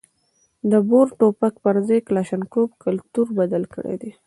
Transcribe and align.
د 0.71 0.73
بور 0.87 1.07
ټوپک 1.19 1.53
پر 1.63 1.75
ځای 1.87 1.99
کلاشینکوف 2.07 2.69
کلتور 2.83 3.27
بدل 3.39 3.63
کړی 3.73 3.95
دی. 4.01 4.11